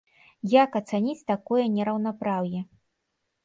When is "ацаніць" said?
0.79-1.27